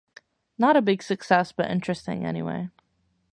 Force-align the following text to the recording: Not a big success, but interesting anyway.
Not 0.57 0.75
a 0.75 0.81
big 0.81 1.03
success, 1.03 1.51
but 1.51 1.69
interesting 1.69 2.25
anyway. 2.25 2.69